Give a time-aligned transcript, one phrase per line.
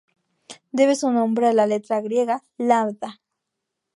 [0.71, 3.21] Debe su nombre a la letra griega lambda.